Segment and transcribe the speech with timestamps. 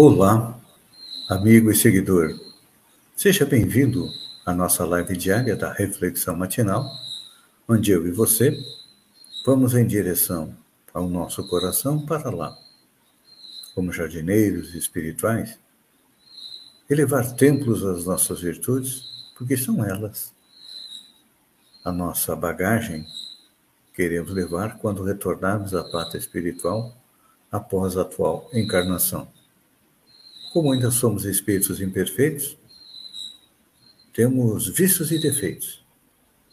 [0.00, 0.56] Olá,
[1.28, 2.38] amigo e seguidor.
[3.16, 4.08] Seja bem-vindo
[4.46, 6.88] à nossa live diária da Reflexão Matinal,
[7.66, 8.56] onde eu e você
[9.44, 10.54] vamos em direção
[10.94, 12.56] ao nosso coração para lá,
[13.74, 15.58] como jardineiros espirituais,
[16.88, 19.02] elevar templos às nossas virtudes,
[19.36, 20.32] porque são elas
[21.84, 23.04] a nossa bagagem
[23.96, 26.96] queremos levar quando retornarmos à pátria espiritual
[27.50, 29.36] após a atual encarnação.
[30.52, 32.56] Como ainda somos espíritos imperfeitos,
[34.12, 35.84] temos vícios e defeitos,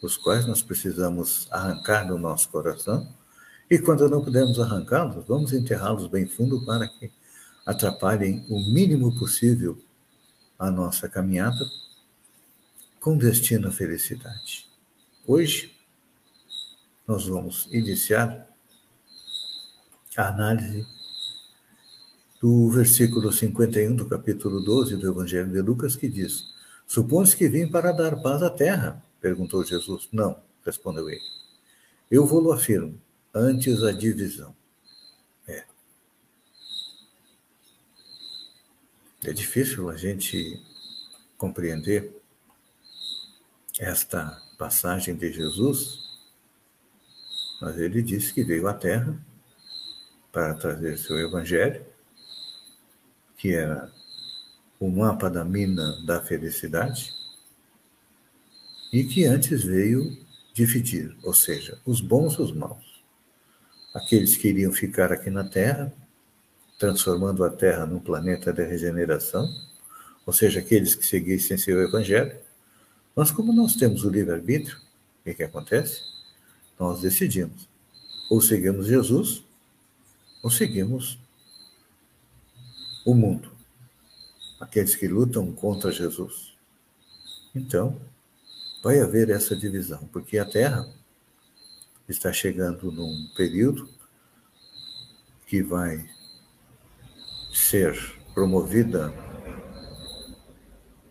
[0.02, 3.12] os quais nós precisamos arrancar do nosso coração,
[3.70, 7.10] e quando não pudermos arrancá-los, vamos enterrá-los bem fundo para que
[7.64, 9.76] atrapalhem o mínimo possível
[10.58, 11.64] a nossa caminhada
[13.00, 14.66] com destino à felicidade.
[15.26, 15.74] Hoje,
[17.06, 18.46] nós vamos iniciar
[20.16, 20.86] a análise
[22.46, 26.54] do versículo 51 do capítulo 12 do Evangelho de Lucas, que diz:
[26.86, 29.02] Supões que vim para dar paz à terra?
[29.20, 30.08] perguntou Jesus.
[30.12, 31.24] Não, respondeu ele.
[32.08, 33.02] Eu vou-lo afirmo,
[33.34, 34.54] antes a divisão.
[35.48, 35.64] É.
[39.24, 40.62] É difícil a gente
[41.36, 42.14] compreender
[43.80, 45.98] esta passagem de Jesus,
[47.60, 49.20] mas ele disse que veio à terra
[50.30, 51.95] para trazer seu evangelho
[53.36, 53.90] que era
[54.78, 57.12] o mapa da mina da felicidade,
[58.92, 60.16] e que antes veio
[60.54, 63.04] dividir, ou seja, os bons e os maus.
[63.94, 65.92] Aqueles que iriam ficar aqui na Terra,
[66.78, 69.48] transformando a Terra num planeta de regeneração,
[70.24, 72.36] ou seja, aqueles que seguissem seu evangelho.
[73.14, 76.02] Mas como nós temos o livre-arbítrio, o que, que acontece?
[76.78, 77.68] Nós decidimos.
[78.30, 79.44] Ou seguimos Jesus,
[80.42, 81.18] ou seguimos
[83.06, 83.52] o mundo,
[84.60, 86.56] aqueles que lutam contra Jesus.
[87.54, 88.00] Então,
[88.82, 90.92] vai haver essa divisão, porque a Terra
[92.08, 93.88] está chegando num período
[95.46, 96.04] que vai
[97.52, 97.96] ser
[98.34, 99.14] promovida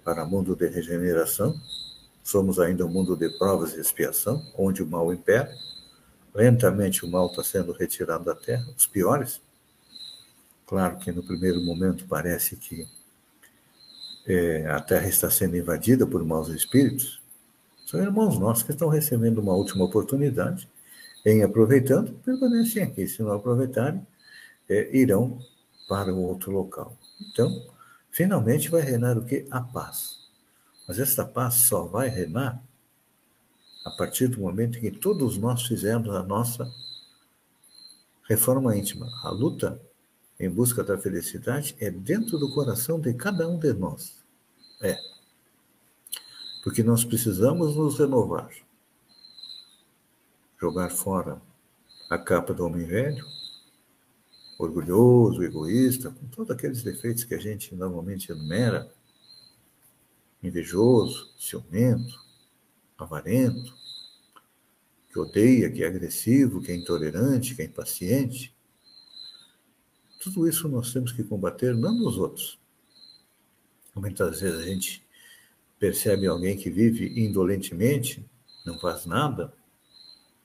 [0.03, 1.59] para o mundo de regeneração.
[2.21, 5.49] Somos ainda um mundo de provas e expiação, onde o mal impera.
[6.33, 9.41] Lentamente o mal está sendo retirado da terra, os piores,
[10.65, 12.87] Claro que no primeiro momento parece que
[14.25, 17.21] é, a Terra está sendo invadida por maus espíritos.
[17.85, 20.67] São irmãos nossos que estão recebendo uma última oportunidade,
[21.23, 23.07] em aproveitando, permanecem aqui.
[23.07, 24.05] Se não aproveitarem,
[24.67, 25.39] é, irão
[25.87, 26.97] para um outro local.
[27.21, 27.63] Então,
[28.09, 29.45] finalmente vai reinar o que?
[29.51, 30.25] A paz.
[30.87, 32.61] Mas esta paz só vai reinar
[33.85, 36.71] a partir do momento em que todos nós fizermos a nossa
[38.27, 39.07] reforma íntima.
[39.23, 39.79] A luta
[40.39, 44.23] em busca da felicidade é dentro do coração de cada um de nós.
[44.81, 44.97] É.
[46.63, 48.49] Porque nós precisamos nos renovar.
[50.59, 51.41] Jogar fora
[52.09, 53.25] a capa do homem velho,
[54.57, 58.91] orgulhoso, egoísta, com todos aqueles defeitos que a gente normalmente enumera,
[60.41, 62.19] invejoso, ciumento,
[62.97, 63.73] avarento,
[65.11, 68.54] que odeia, que é agressivo, que é intolerante, que é impaciente,
[70.25, 72.59] tudo isso nós temos que combater não nos outros.
[73.93, 75.05] Muitas vezes a gente
[75.79, 78.25] percebe alguém que vive indolentemente,
[78.65, 79.53] não faz nada,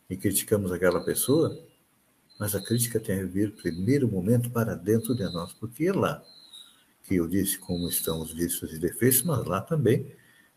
[0.09, 1.59] e criticamos aquela pessoa,
[2.38, 6.23] mas a crítica tem a vir, primeiro momento, para dentro de nós, porque é lá
[7.05, 10.15] que eu disse como estão os vícios e defeitos, mas lá também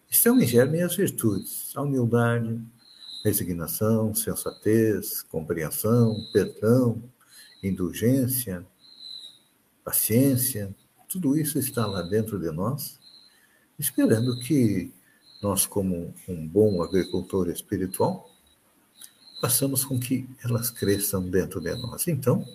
[0.09, 2.61] estão em germe as virtudes, a humildade,
[3.23, 7.01] resignação, sensatez, compreensão, perdão,
[7.63, 8.67] indulgência,
[9.83, 10.73] paciência,
[11.07, 12.99] tudo isso está lá dentro de nós,
[13.77, 14.91] esperando que
[15.41, 18.29] nós, como um bom agricultor espiritual,
[19.41, 22.07] façamos com que elas cresçam dentro de nós.
[22.07, 22.47] Então,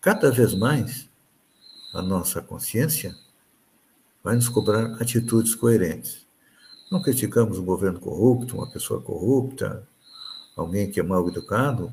[0.00, 1.08] cada vez mais,
[1.94, 3.16] a nossa consciência
[4.22, 6.26] vai nos cobrar atitudes coerentes.
[6.90, 9.88] Não criticamos um governo corrupto, uma pessoa corrupta,
[10.54, 11.92] alguém que é mal educado.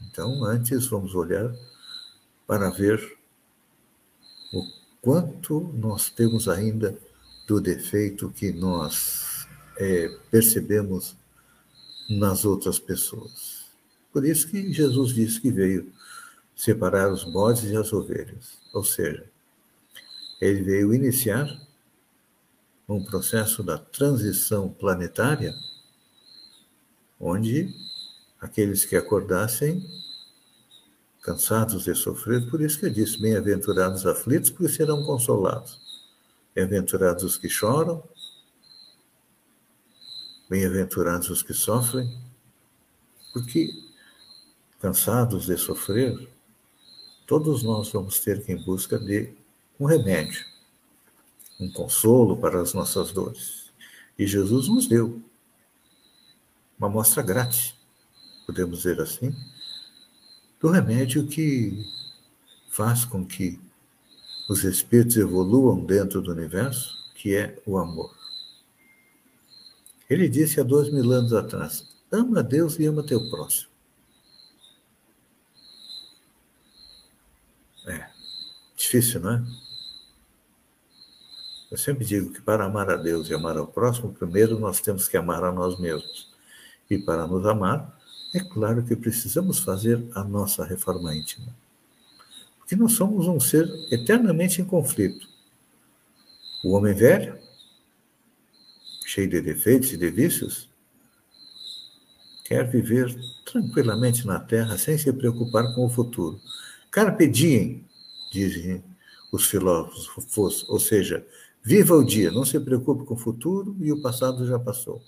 [0.00, 1.54] Então, antes vamos olhar
[2.46, 3.19] para ver
[4.52, 4.66] o
[5.00, 6.98] quanto nós temos ainda
[7.46, 11.16] do defeito que nós é, percebemos
[12.08, 13.66] nas outras pessoas.
[14.12, 15.92] Por isso que Jesus disse que veio
[16.54, 18.58] separar os bodes e as ovelhas.
[18.72, 19.24] Ou seja,
[20.40, 21.48] ele veio iniciar
[22.88, 25.54] um processo da transição planetária,
[27.20, 27.72] onde
[28.40, 29.86] aqueles que acordassem
[31.20, 35.80] cansados de sofrer, por isso que eu disse: bem-aventurados aflitos, porque serão consolados.
[36.54, 38.02] Bem-aventurados os que choram,
[40.48, 42.18] bem-aventurados os que sofrem,
[43.32, 43.72] porque
[44.80, 46.28] cansados de sofrer,
[47.26, 49.32] todos nós vamos ter que ir em busca de
[49.78, 50.44] um remédio,
[51.60, 53.70] um consolo para as nossas dores.
[54.18, 55.22] E Jesus nos deu
[56.78, 57.74] uma amostra grátis,
[58.46, 59.34] podemos dizer assim,
[60.60, 61.84] do remédio que
[62.70, 63.58] faz com que
[64.48, 68.14] os espíritos evoluam dentro do universo, que é o amor.
[70.08, 73.70] Ele disse há dois mil anos atrás: ama a Deus e ama teu próximo.
[77.86, 78.10] É,
[78.76, 79.42] difícil, não é?
[81.70, 85.06] Eu sempre digo que para amar a Deus e amar ao próximo, primeiro nós temos
[85.06, 86.28] que amar a nós mesmos.
[86.90, 87.99] E para nos amar,
[88.32, 91.48] é claro que precisamos fazer a nossa reforma íntima.
[92.58, 95.28] Porque nós somos um ser eternamente em conflito.
[96.64, 97.36] O homem velho,
[99.04, 100.68] cheio de defeitos e de vícios,
[102.44, 103.12] quer viver
[103.44, 106.40] tranquilamente na terra sem se preocupar com o futuro.
[106.90, 107.84] Carpe diem,
[108.32, 108.84] dizem
[109.32, 111.26] os filósofos, ou seja,
[111.62, 115.02] viva o dia, não se preocupe com o futuro e o passado já passou.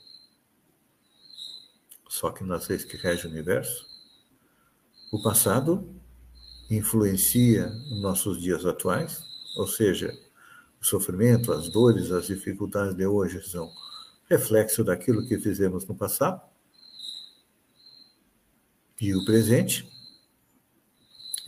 [2.13, 3.87] Só que nas leis que regem o universo,
[5.11, 5.99] o passado
[6.71, 9.25] influencia os nossos dias atuais,
[9.57, 10.13] ou seja,
[10.79, 13.73] o sofrimento, as dores, as dificuldades de hoje são
[14.29, 16.43] reflexo daquilo que fizemos no passado.
[19.01, 19.91] E o presente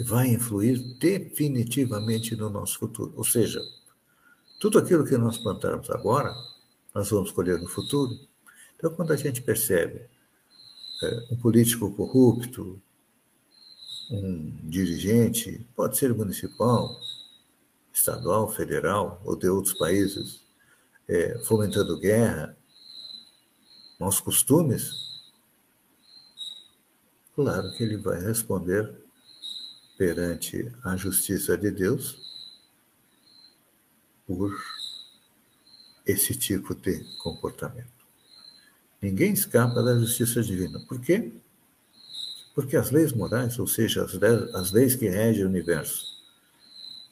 [0.00, 3.12] vai influir definitivamente no nosso futuro.
[3.19, 3.61] Ou seja,
[4.58, 6.34] tudo aquilo que nós plantarmos agora,
[6.94, 8.19] nós vamos colher no futuro.
[8.76, 10.13] Então, quando a gente percebe
[11.30, 12.80] um político corrupto,
[14.10, 16.98] um dirigente, pode ser municipal,
[17.92, 20.40] estadual, federal ou de outros países,
[21.08, 22.56] é, fomentando guerra,
[23.98, 25.22] maus costumes,
[27.34, 28.94] claro que ele vai responder
[29.96, 32.18] perante a justiça de Deus
[34.26, 34.52] por
[36.06, 37.94] esse tipo de comportamento.
[39.04, 40.80] Ninguém escapa da justiça divina.
[40.88, 41.30] Por quê?
[42.54, 46.06] Porque as leis morais, ou seja, as, dez, as leis que regem o universo,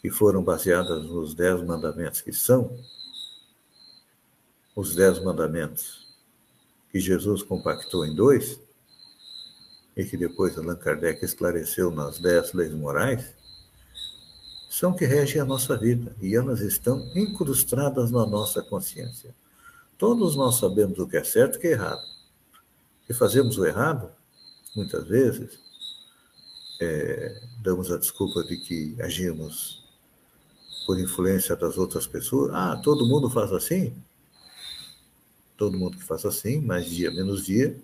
[0.01, 2.75] que foram baseadas nos dez mandamentos, que são
[4.75, 6.09] os dez mandamentos
[6.91, 8.59] que Jesus compactou em dois,
[9.95, 13.35] e que depois Allan Kardec esclareceu nas dez leis morais,
[14.71, 19.35] são que regem a nossa vida e elas estão incrustadas na nossa consciência.
[19.99, 22.03] Todos nós sabemos o que é certo e o que é errado.
[23.07, 24.11] Se fazemos o errado,
[24.75, 25.59] muitas vezes,
[26.81, 29.83] é, damos a desculpa de que agimos
[30.87, 32.53] por influência das outras pessoas.
[32.53, 33.95] Ah, todo mundo faz assim?
[35.57, 37.79] Todo mundo que faz assim, mais dia menos dia,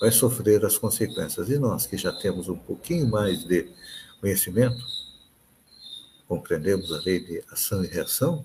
[0.00, 1.48] vai sofrer as consequências.
[1.48, 3.68] E nós, que já temos um pouquinho mais de
[4.20, 4.84] conhecimento,
[6.26, 8.44] compreendemos a lei de ação e reação,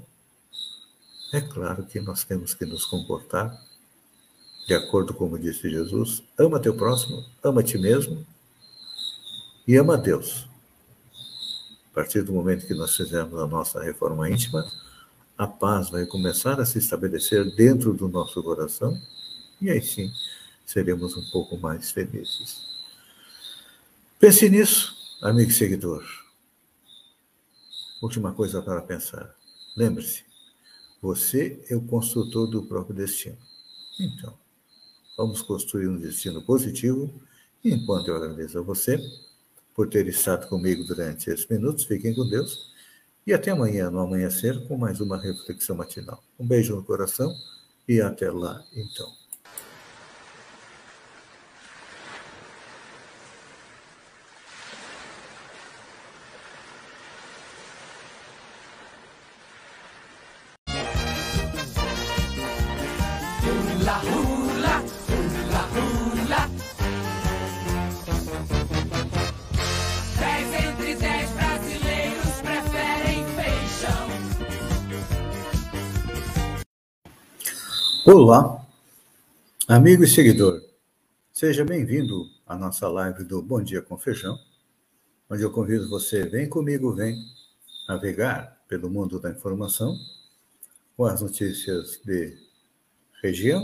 [1.33, 3.61] é claro que nós temos que nos comportar
[4.67, 8.25] de acordo com como disse Jesus: ama teu próximo, ama ti mesmo
[9.65, 10.47] e ama Deus.
[11.91, 14.69] A partir do momento que nós fizermos a nossa reforma íntima,
[15.37, 18.99] a paz vai começar a se estabelecer dentro do nosso coração
[19.61, 20.11] e aí sim
[20.65, 22.67] seremos um pouco mais felizes.
[24.19, 26.03] Pense nisso, amigo seguidor.
[28.01, 29.33] Última coisa para pensar.
[29.75, 30.26] Lembre-se,
[31.01, 33.37] você é o construtor do próprio destino.
[33.99, 34.33] Então,
[35.17, 37.13] vamos construir um destino positivo.
[37.63, 38.99] E enquanto eu agradeço a você
[39.75, 42.71] por ter estado comigo durante esses minutos, fiquem com Deus.
[43.25, 46.23] E até amanhã, no amanhecer, com mais uma reflexão matinal.
[46.39, 47.35] Um beijo no coração
[47.87, 49.11] e até lá, então.
[78.09, 78.65] Olá,
[79.67, 80.63] amigo e seguidor.
[81.33, 84.39] Seja bem-vindo à nossa live do Bom Dia com Feijão,
[85.29, 87.21] onde eu convido você, vem comigo, vem
[87.85, 89.99] navegar pelo mundo da informação
[90.95, 92.37] com as notícias de
[93.21, 93.61] região,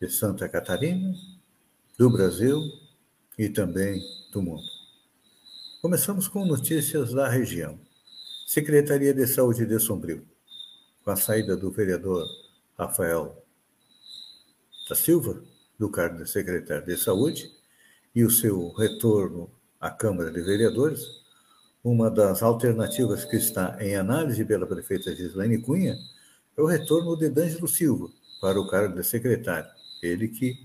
[0.00, 1.14] de Santa Catarina,
[1.96, 2.60] do Brasil
[3.38, 4.02] e também
[4.32, 4.66] do mundo.
[5.80, 7.78] Começamos com notícias da região.
[8.48, 10.26] Secretaria de Saúde de Sombrio,
[11.04, 12.26] com a saída do vereador
[12.78, 13.44] Rafael
[14.88, 15.42] da Silva,
[15.78, 17.50] do cargo de secretário de Saúde,
[18.14, 21.02] e o seu retorno à Câmara de Vereadores,
[21.82, 25.96] uma das alternativas que está em análise pela prefeita Gislaine Cunha
[26.56, 28.08] é o retorno de D'Angelo Silva
[28.40, 29.70] para o cargo de secretário,
[30.02, 30.58] ele que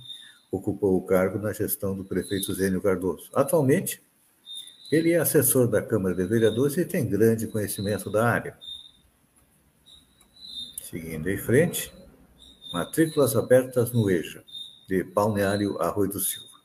[0.51, 3.29] ocupou o cargo na gestão do prefeito Zênio Cardoso.
[3.34, 4.03] Atualmente,
[4.91, 8.55] ele é assessor da Câmara de Vereadores e tem grande conhecimento da área.
[10.84, 11.91] Seguindo em frente,
[12.74, 14.44] Matrículas abertas no EJA,
[14.89, 16.58] de Balneário Arroio do Silva.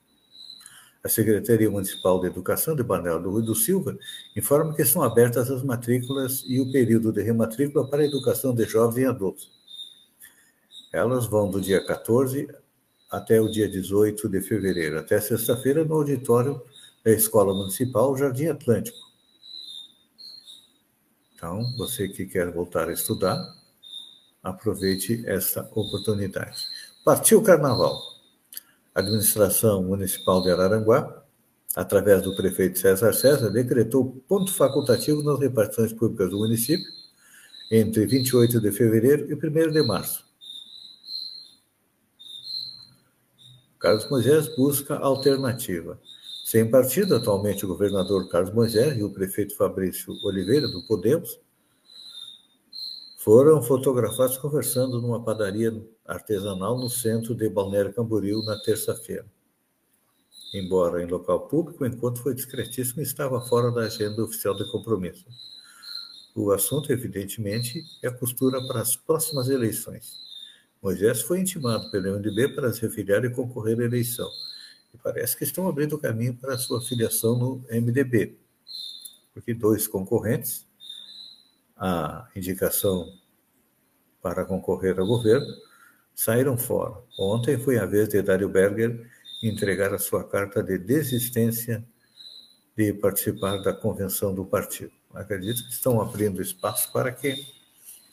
[1.05, 3.95] A Secretaria Municipal de Educação de Balneário do Arroio do Silva
[4.35, 8.65] informa que estão abertas as matrículas e o período de rematrícula para a educação de
[8.65, 9.53] jovens e adultos.
[10.91, 12.49] Elas vão do dia 14
[13.11, 16.59] até o dia 18 de fevereiro, até sexta-feira, no auditório
[17.05, 18.97] da Escola Municipal Jardim Atlântico.
[21.35, 23.37] Então, você que quer voltar a estudar,
[24.49, 26.67] aproveite esta oportunidade.
[27.05, 27.99] Partiu o Carnaval.
[28.95, 31.23] A administração municipal de Araranguá,
[31.75, 36.87] através do prefeito César César, decretou ponto facultativo nas repartições públicas do município
[37.71, 40.27] entre 28 de fevereiro e 1 de março.
[43.79, 46.01] Carlos Moisés busca alternativa.
[46.45, 51.39] Sem partido, atualmente o governador Carlos Moisés e o prefeito Fabrício Oliveira, do Podemos,
[53.29, 55.71] foram fotografados conversando numa padaria
[56.07, 59.27] artesanal no centro de Balneário Camboriú na terça-feira.
[60.55, 64.73] Embora em local público, o encontro foi discretíssimo e estava fora da agenda oficial de
[64.73, 65.27] compromisso.
[66.35, 70.17] O assunto, evidentemente, é a costura para as próximas eleições.
[70.83, 74.31] Moisés foi intimado pelo MDB para se afiliar e concorrer à eleição.
[74.95, 78.39] E parece que estão abrindo caminho para sua filiação no MDB,
[79.35, 80.67] porque dois concorrentes,
[81.79, 83.13] a indicação
[84.21, 85.47] para concorrer ao governo,
[86.15, 86.95] saíram fora.
[87.19, 89.09] Ontem foi a vez de Dário Berger
[89.43, 91.85] entregar a sua carta de desistência
[92.77, 94.93] de participar da convenção do partido.
[95.15, 97.47] Acredito que estão abrindo espaço para que,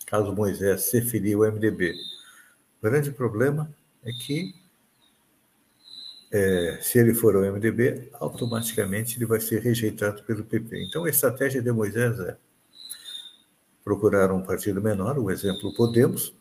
[0.05, 1.93] caso Moisés se filie ao MDB.
[2.79, 3.69] O grande problema
[4.03, 4.53] é que,
[6.31, 10.85] é, se ele for ao MDB, automaticamente ele vai ser rejeitado pelo PP.
[10.85, 12.37] Então, a estratégia de Moisés é
[13.85, 16.33] procurar um partido menor, o exemplo Podemos,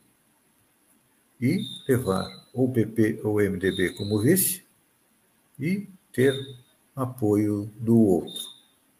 [1.38, 4.64] e levar ou o PP ou o MDB como vice
[5.60, 6.32] e ter
[6.96, 8.42] apoio do outro.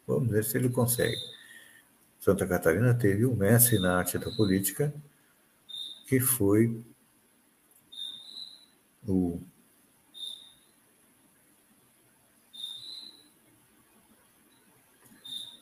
[0.07, 1.17] Vamos ver se ele consegue.
[2.21, 4.93] Santa Catarina teve um mestre na arte da política,
[6.07, 6.85] que foi
[9.07, 9.41] o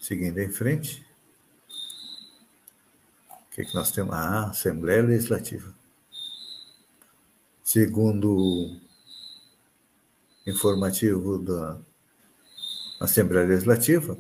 [0.01, 1.07] seguindo em frente,
[3.53, 4.15] o que, é que nós temos?
[4.15, 5.75] Ah, Assembleia Legislativa.
[7.63, 8.81] Segundo
[10.47, 11.79] informativo da
[12.99, 14.17] Assembleia Legislativa,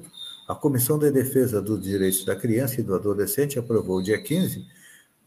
[0.47, 4.67] a Comissão de Defesa dos Direitos da Criança e do Adolescente aprovou dia 15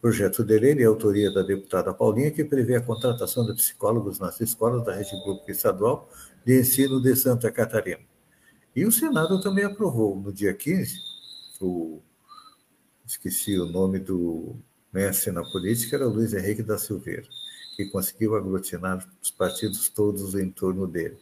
[0.00, 4.40] projeto de lei de autoria da deputada Paulinha que prevê a contratação de psicólogos nas
[4.40, 6.08] escolas da rede pública estadual
[6.44, 8.02] de ensino de Santa Catarina.
[8.76, 11.00] E o Senado também aprovou no dia 15
[11.60, 12.00] o
[13.06, 14.56] esqueci o nome do
[14.92, 17.26] mestre na política, era Luiz Henrique da Silveira,
[17.76, 21.18] que conseguiu aglutinar os partidos todos em torno dele.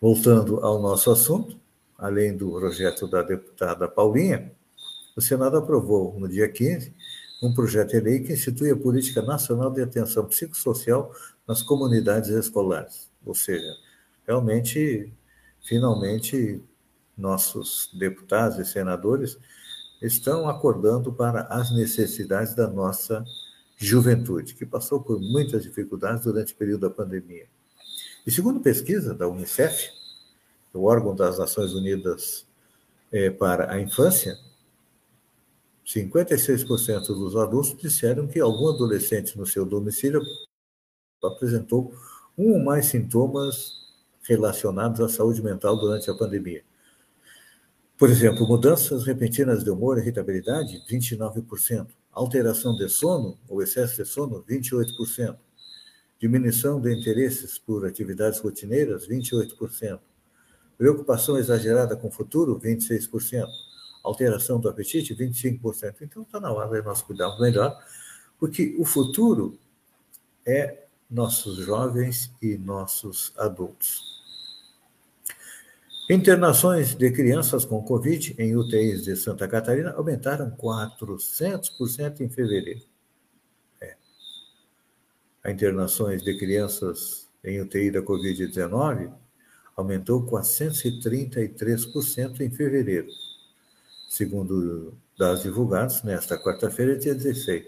[0.00, 1.58] Voltando ao nosso assunto,
[1.96, 4.52] além do projeto da deputada Paulinha,
[5.16, 6.92] o Senado aprovou, no dia 15,
[7.42, 11.14] um projeto de lei que institui a Política Nacional de Atenção Psicossocial
[11.46, 13.10] nas comunidades escolares.
[13.24, 13.76] Ou seja,
[14.26, 15.12] realmente,
[15.64, 16.62] finalmente,
[17.16, 19.38] nossos deputados e senadores
[20.02, 23.24] estão acordando para as necessidades da nossa
[23.76, 27.46] juventude, que passou por muitas dificuldades durante o período da pandemia.
[28.26, 29.90] E segundo pesquisa da Unicef,
[30.72, 32.46] o órgão das Nações Unidas
[33.10, 34.38] é, para a Infância,
[35.84, 40.22] 56% dos adultos disseram que algum adolescente no seu domicílio
[41.22, 41.94] apresentou
[42.38, 43.82] um ou mais sintomas
[44.22, 46.64] relacionados à saúde mental durante a pandemia.
[47.98, 51.88] Por exemplo, mudanças repentinas de humor e irritabilidade, 29%.
[52.10, 55.36] alteração de sono ou excesso de sono, 28%.
[56.18, 59.98] Diminuição de interesses por atividades rotineiras, 28%.
[60.76, 63.46] Preocupação exagerada com o futuro, 26%.
[64.04, 66.02] Alteração do apetite, 25%.
[66.02, 67.76] Então está na hora de nós cuidarmos melhor,
[68.38, 69.58] porque o futuro
[70.44, 74.21] é nossos jovens e nossos adultos.
[76.10, 82.82] Internações de crianças com Covid em UTIs de Santa Catarina aumentaram 400% em fevereiro.
[83.80, 83.94] É.
[85.48, 89.12] Internações de crianças em UTI da Covid-19
[89.76, 93.06] aumentou 433% em fevereiro,
[94.08, 97.64] segundo dados divulgados nesta quarta-feira, dia 16.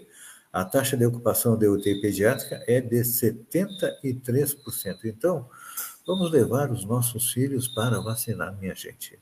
[0.51, 5.05] A taxa de ocupação da UTI pediátrica é de 73%.
[5.05, 5.49] Então,
[6.05, 9.19] vamos levar os nossos filhos para vacinar, minha gente.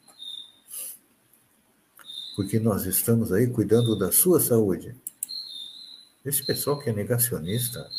[2.35, 4.95] Porque nós estamos aí cuidando da sua saúde.
[6.25, 7.89] Esse pessoal que é negacionista,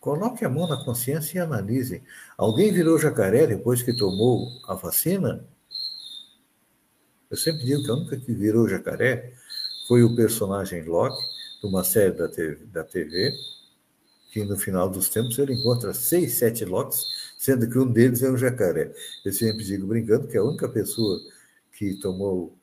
[0.00, 2.02] coloque a mão na consciência e analise.
[2.36, 5.44] Alguém virou jacaré depois que tomou a vacina?
[7.30, 9.34] Eu sempre digo que a única que virou jacaré
[9.86, 11.20] foi o personagem Locke,
[11.60, 13.34] de uma série da TV,
[14.32, 18.30] que no final dos tempos ele encontra seis, sete Locks, sendo que um deles é
[18.30, 18.92] um jacaré.
[19.24, 21.20] Eu sempre digo brincando que a única pessoa
[21.72, 22.58] que tomou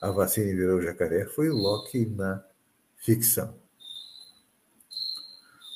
[0.00, 2.42] a vacina e virou jacaré foi o Locke na
[2.96, 3.52] ficção.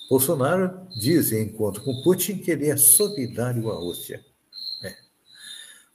[0.09, 4.25] Bolsonaro diz em encontro com Putin que ele é solidário à Rússia.
[4.85, 4.95] É.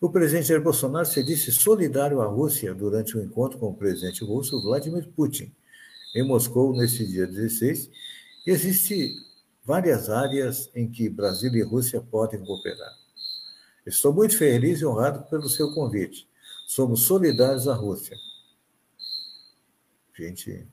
[0.02, 3.76] O presidente Jair Bolsonaro se disse solidário à Rússia durante o um encontro com o
[3.76, 5.54] presidente russo Vladimir Putin
[6.14, 7.90] em Moscou nesse dia 16.
[8.46, 9.16] Existem
[9.68, 12.98] várias áreas em que Brasil e Rússia podem cooperar.
[13.86, 16.26] Estou muito feliz e honrado pelo seu convite.
[16.66, 18.16] Somos solidários à Rússia.
[20.16, 20.66] Gente,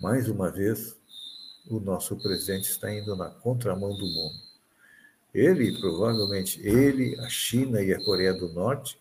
[0.00, 0.96] mais uma vez,
[1.68, 4.38] o nosso presidente está indo na contramão do mundo.
[5.34, 8.96] Ele, provavelmente, ele, a China e a Coreia do Norte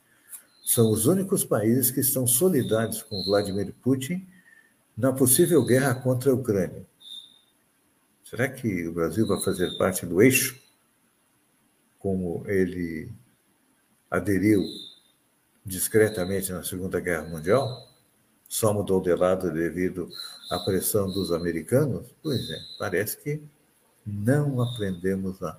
[0.65, 4.27] são os únicos países que estão solidários com Vladimir Putin
[4.97, 6.83] na possível guerra contra a Ucrânia.
[8.29, 10.61] Será que o Brasil vai fazer parte do eixo,
[11.97, 13.09] como ele
[14.11, 14.65] aderiu
[15.65, 17.87] discretamente na Segunda Guerra Mundial?
[18.45, 20.09] Só mudou de lado devido
[20.51, 22.05] à pressão dos americanos?
[22.21, 23.41] Pois é, parece que
[24.05, 25.57] não aprendemos a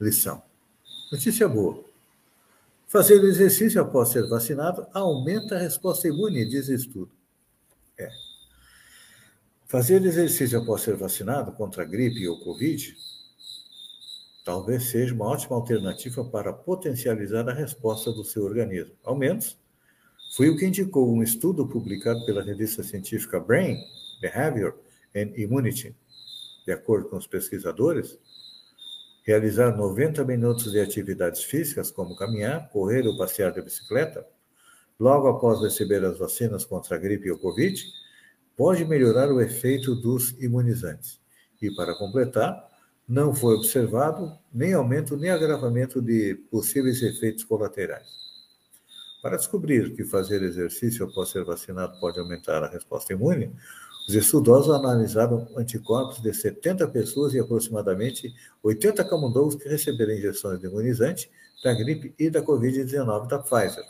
[0.00, 0.42] lição.
[1.12, 1.84] Notícia boa.
[2.88, 7.12] Fazer exercício após ser vacinado aumenta a resposta imune, diz estudo.
[7.96, 8.10] É.
[9.70, 12.92] Fazer exercício após ser vacinado contra a gripe ou Covid
[14.44, 18.96] talvez seja uma ótima alternativa para potencializar a resposta do seu organismo.
[19.04, 19.56] Ao menos,
[20.34, 23.76] foi o que indicou um estudo publicado pela revista científica Brain,
[24.20, 24.76] Behavior
[25.14, 25.94] and Immunity.
[26.66, 28.18] De acordo com os pesquisadores,
[29.22, 34.26] realizar 90 minutos de atividades físicas, como caminhar, correr ou passear de bicicleta,
[34.98, 37.99] logo após receber as vacinas contra a gripe ou Covid,
[38.60, 41.18] pode melhorar o efeito dos imunizantes.
[41.62, 42.68] E, para completar,
[43.08, 48.06] não foi observado nem aumento nem agravamento de possíveis efeitos colaterais.
[49.22, 53.50] Para descobrir que fazer exercício após ser vacinado pode aumentar a resposta imune,
[54.06, 58.30] os estudosos analisaram anticorpos de 70 pessoas e aproximadamente
[58.62, 61.30] 80 camundongos que receberam injeções de imunizante
[61.64, 63.86] da gripe e da Covid-19 da Pfizer.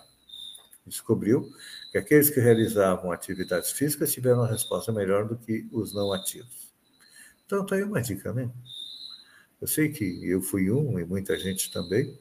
[0.86, 1.50] Descobriu
[1.90, 6.72] que aqueles que realizavam atividades físicas tiveram uma resposta melhor do que os não ativos.
[7.46, 8.48] Então, está aí uma dica, né?
[9.60, 12.18] Eu sei que eu fui um e muita gente também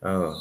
[0.00, 0.34] ah,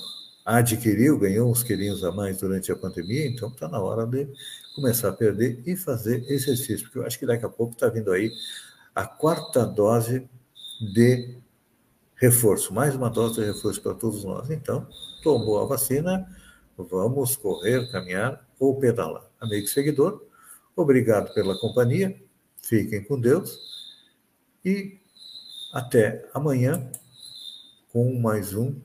[0.45, 4.27] adquiriu, ganhou uns quilinhos a mais durante a pandemia, então está na hora de
[4.75, 8.11] começar a perder e fazer exercício, porque eu acho que daqui a pouco está vindo
[8.11, 8.31] aí
[8.95, 10.27] a quarta dose
[10.79, 11.37] de
[12.15, 14.49] reforço, mais uma dose de reforço para todos nós.
[14.49, 14.87] Então,
[15.21, 16.27] tomou a vacina,
[16.77, 19.29] vamos correr, caminhar ou pedalar.
[19.39, 20.25] Amigo seguidor,
[20.75, 22.19] obrigado pela companhia,
[22.61, 23.59] fiquem com Deus
[24.63, 24.99] e
[25.73, 26.91] até amanhã
[27.91, 28.79] com mais um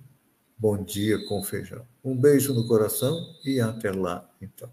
[0.56, 1.86] Bom Dia com Feijão.
[2.04, 4.72] Um beijo no coração e até lá, então.